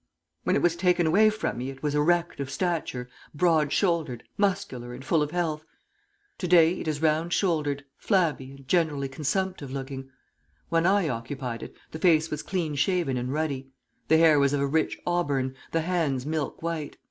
When 0.45 0.55
it 0.55 0.63
was 0.63 0.75
taken 0.75 1.05
away 1.05 1.29
from 1.29 1.59
me 1.59 1.69
it 1.69 1.83
was 1.83 1.93
erect 1.93 2.39
of 2.39 2.49
stature, 2.49 3.07
broad 3.35 3.71
shouldered, 3.71 4.23
muscular 4.35 4.95
and 4.95 5.05
full 5.05 5.21
of 5.21 5.29
health. 5.29 5.63
To 6.39 6.47
day 6.47 6.79
it 6.79 6.87
is 6.87 7.03
round 7.03 7.33
shouldered, 7.33 7.85
flabby 7.97 8.49
and 8.49 8.67
generally 8.67 9.07
consumptive 9.07 9.69
looking. 9.71 10.09
When 10.69 10.87
I 10.87 11.07
occupied 11.07 11.61
it, 11.61 11.75
the 11.91 11.99
face 11.99 12.31
was 12.31 12.41
clean 12.41 12.73
shaven 12.73 13.15
and 13.15 13.31
ruddy. 13.31 13.67
The 14.07 14.17
hair 14.17 14.39
was 14.39 14.53
of 14.53 14.61
a 14.61 14.65
rich 14.65 14.97
auburn, 15.05 15.55
the 15.71 15.81
hands 15.81 16.25
milk 16.25 16.63
white. 16.63 16.97